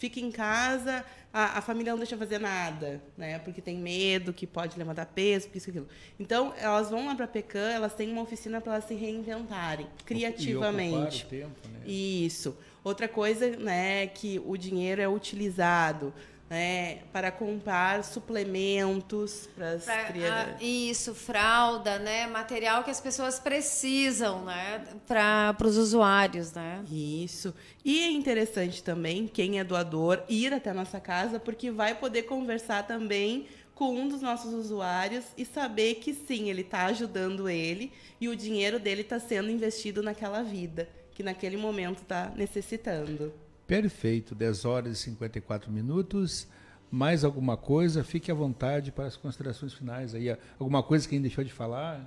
[0.00, 3.38] fica em casa, a, a, família não deixa fazer nada, né?
[3.40, 5.86] Porque tem medo que pode levantar peso, isso aquilo.
[6.18, 9.86] Então, elas vão lá para a Pecan, elas têm uma oficina para elas se reinventarem
[10.06, 11.22] criativamente.
[11.22, 11.80] E o tempo, né?
[11.86, 12.56] Isso.
[12.82, 16.14] Outra coisa, né, que o dinheiro é utilizado
[16.50, 20.56] né, para comprar suplementos para as crianças.
[20.60, 26.84] Isso, fralda, né, material que as pessoas precisam, né, para os usuários, né.
[26.90, 27.54] Isso.
[27.84, 32.24] E é interessante também quem é doador ir até a nossa casa, porque vai poder
[32.24, 37.92] conversar também com um dos nossos usuários e saber que sim, ele está ajudando ele
[38.20, 43.32] e o dinheiro dele está sendo investido naquela vida que naquele momento está necessitando.
[43.70, 46.48] Perfeito, 10 horas e 54 minutos.
[46.90, 48.02] Mais alguma coisa?
[48.02, 50.36] Fique à vontade para as considerações finais aí.
[50.58, 52.04] Alguma coisa que ainda deixou de falar?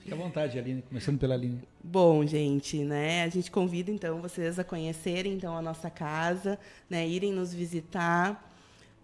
[0.00, 1.62] Fique à vontade, Aline, começando pela Aline.
[1.80, 3.22] Bom, gente, né?
[3.22, 6.58] A gente convida então vocês a conhecerem então a nossa casa,
[6.90, 7.06] né?
[7.06, 8.52] Irem nos visitar.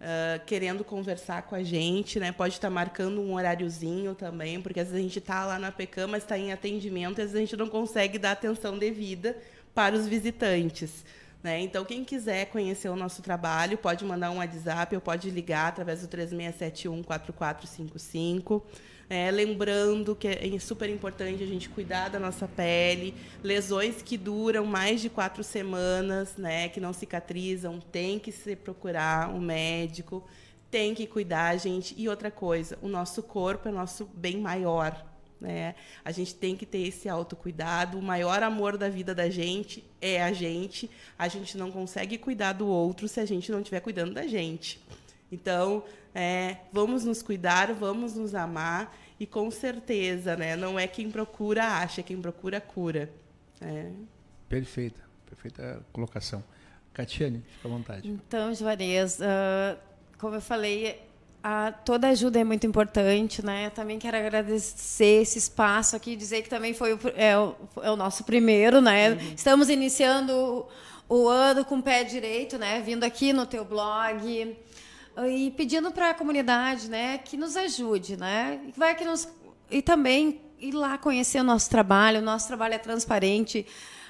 [0.01, 2.33] Uh, querendo conversar com a gente, né?
[2.33, 6.07] Pode estar marcando um horáriozinho também, porque às vezes a gente está lá na PECAM,
[6.07, 9.37] mas está em atendimento, e às vezes a gente não consegue dar atenção devida
[9.73, 11.05] para os visitantes
[11.43, 11.59] Né?
[11.59, 15.99] Então, quem quiser conhecer o nosso trabalho, pode mandar um WhatsApp ou pode ligar através
[16.01, 18.63] do 3671-4455.
[19.09, 23.13] É, lembrando que é super importante a gente cuidar da nossa pele.
[23.43, 29.29] Lesões que duram mais de quatro semanas, né, que não cicatrizam, tem que se procurar
[29.29, 30.23] um médico,
[30.71, 31.93] tem que cuidar, gente.
[31.97, 35.12] E outra coisa, o nosso corpo é nosso bem maior.
[35.43, 35.75] Né?
[36.05, 37.99] A gente tem que ter esse autocuidado.
[37.99, 40.89] O maior amor da vida da gente é a gente.
[41.19, 44.81] A gente não consegue cuidar do outro se a gente não estiver cuidando da gente.
[45.29, 45.83] Então,
[46.15, 50.55] é, vamos nos cuidar, vamos nos amar e com certeza, né?
[50.55, 53.11] Não é quem procura acha, é quem procura cura.
[53.59, 53.91] É.
[54.47, 56.41] Perfeita, perfeita colocação.
[56.93, 58.07] Catiane, fica à vontade.
[58.07, 59.77] Então, Juarez, uh,
[60.17, 61.01] como eu falei,
[61.43, 63.67] a, toda ajuda é muito importante, né?
[63.67, 67.91] Eu também quero agradecer esse espaço aqui, dizer que também foi o, é, o, é
[67.91, 69.11] o nosso primeiro, né?
[69.11, 69.17] Uhum.
[69.35, 70.69] Estamos iniciando
[71.09, 72.81] o, o ano com o pé direito, né?
[72.81, 74.55] Vindo aqui no teu blog
[75.27, 79.27] e pedindo para a comunidade, né, que nos ajude, né, vai que nos
[79.69, 82.19] e também ir lá conhecer o nosso trabalho.
[82.19, 83.65] O nosso trabalho é transparente.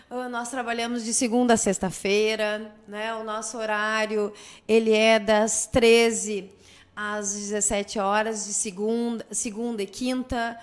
[0.10, 3.16] Ah, nós trabalhamos de segunda a sexta-feira, né?
[3.16, 4.32] O nosso horário
[4.68, 6.50] ele é das 13
[6.96, 10.58] às 17 horas de segunda, segunda e quinta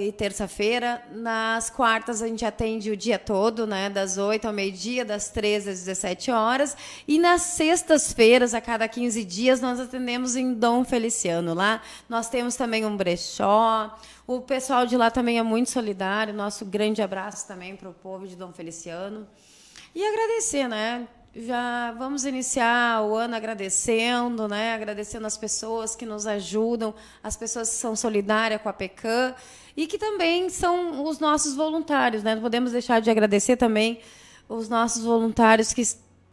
[0.00, 1.00] e terça-feira.
[1.12, 5.70] Nas quartas a gente atende o dia todo, né, das 8 ao meio-dia, das 13
[5.70, 6.76] às 17 horas.
[7.06, 11.54] E nas sextas-feiras, a cada 15 dias, nós atendemos em Dom Feliciano.
[11.54, 13.96] Lá nós temos também um brechó.
[14.26, 16.34] O pessoal de lá também é muito solidário.
[16.34, 19.26] Nosso grande abraço também para o povo de Dom Feliciano.
[19.94, 21.06] E agradecer, né?
[21.38, 24.72] Já vamos iniciar o ano agradecendo, né?
[24.72, 29.34] agradecendo as pessoas que nos ajudam, as pessoas que são solidárias com a PECAM
[29.76, 32.22] e que também são os nossos voluntários.
[32.22, 32.34] Né?
[32.34, 34.00] Não podemos deixar de agradecer também
[34.48, 35.82] os nossos voluntários que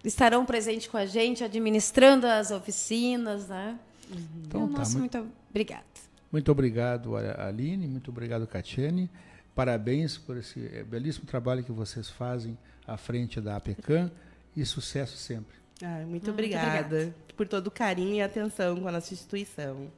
[0.05, 3.49] estarão presentes com a gente, administrando as oficinas.
[3.49, 3.77] Né?
[4.09, 4.17] Uhum.
[4.47, 5.83] Então, tá, nosso muito, muito obrigado.
[6.31, 9.09] Muito obrigado, Aline, muito obrigado, Catiane.
[9.53, 14.09] Parabéns por esse belíssimo trabalho que vocês fazem à frente da APECAM
[14.55, 15.55] e sucesso sempre.
[15.81, 19.91] Ah, muito, obrigada muito obrigada por todo o carinho e atenção com a nossa instituição.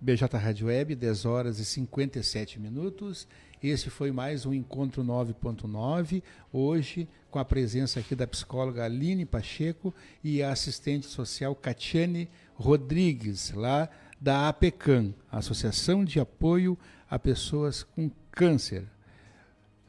[0.00, 3.28] BJ Rádio Web, 10 horas e 57 minutos.
[3.62, 6.20] Esse foi mais um Encontro 9.9,
[6.52, 9.94] hoje com a presença aqui da psicóloga Aline Pacheco
[10.24, 13.88] e a assistente social Catiane Rodrigues, lá
[14.20, 16.76] da APECAM, Associação de Apoio
[17.08, 18.84] a Pessoas com Câncer.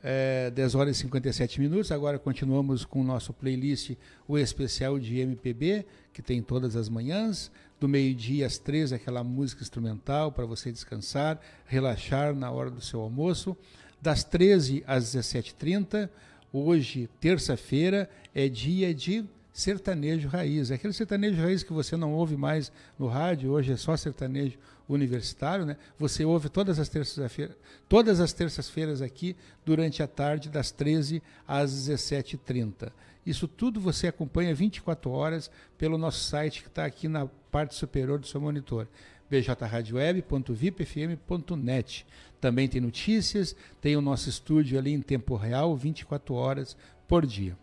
[0.06, 1.90] É, 10 horas e 57 minutos.
[1.90, 3.96] Agora continuamos com o nosso playlist,
[4.28, 7.50] o especial de MPB, que tem todas as manhãs.
[7.80, 13.00] Do meio-dia às 13, aquela música instrumental para você descansar, relaxar na hora do seu
[13.00, 13.56] almoço.
[14.02, 16.10] Das 13 às 17h30,
[16.52, 19.24] hoje, terça-feira, é dia de
[19.54, 20.72] sertanejo raiz.
[20.72, 24.58] Aquele sertanejo raiz que você não ouve mais no rádio, hoje é só sertanejo
[24.88, 25.76] universitário, né?
[25.98, 27.56] Você ouve todas as terças-feiras,
[27.88, 32.92] todas as terças-feiras aqui durante a tarde das 13 às 17h30.
[33.26, 38.20] Isso tudo você acompanha 24 horas pelo nosso site que está aqui na parte superior
[38.20, 38.90] do seu monitor
[39.30, 42.06] bjradioweb.vipfm.net.
[42.40, 46.78] Também tem notícias, tem o nosso estúdio ali em tempo real, 24 horas
[47.08, 47.58] por dia.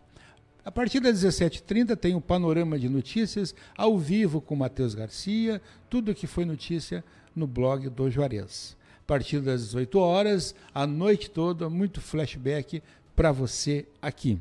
[0.63, 5.59] A partir das 17h30 tem o panorama de notícias ao vivo com Matheus Garcia,
[5.89, 7.03] tudo que foi notícia
[7.35, 8.77] no blog do Juarez.
[8.99, 12.83] A partir das 18 horas, a noite toda, muito flashback
[13.15, 14.39] para você aqui.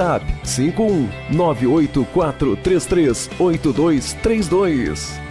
[0.00, 5.30] 51 98433 8232.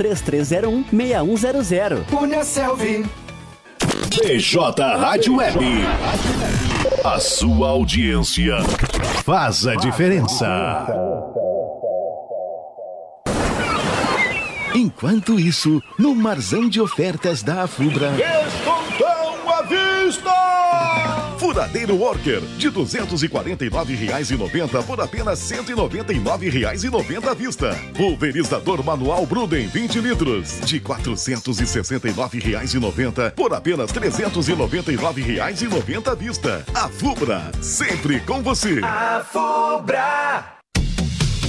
[0.01, 2.03] 3301 6100.
[2.09, 3.05] Punha Selvi.
[4.09, 5.59] BJ Rádio Web.
[7.03, 8.57] A sua audiência
[9.23, 10.87] faz a diferença.
[14.73, 18.09] Enquanto isso, no Marzão de Ofertas da Afubra.
[18.11, 20.60] Descontão à vista!
[21.51, 27.77] Furadeiro Worker, de R$ 249,90 por apenas R$ 199,90 à vista.
[27.93, 36.63] Pulverizador manual Bruden 20 litros, de R$ 469,90 por apenas R$ 399,90 à vista.
[36.73, 38.79] A Fubra, sempre com você.
[38.81, 40.60] A Fubra!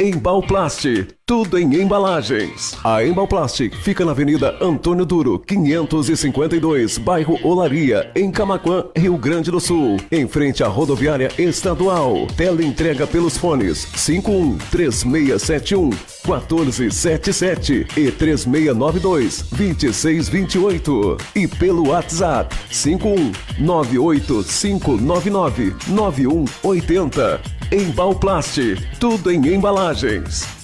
[0.00, 2.76] Embalplast, tudo em embalagens.
[2.82, 9.60] A Embalplast fica na Avenida Antônio Duro, 552, bairro Olaria, em Camaquã, Rio Grande do
[9.60, 12.26] Sul, em frente à rodoviária estadual.
[12.36, 25.74] Tela entrega pelos fones 51 3671 1477 e 3692 2628 e pelo WhatsApp 51 98599
[25.88, 27.40] 9180.
[27.70, 28.58] Embalplast,
[28.98, 30.63] tudo em embalagens.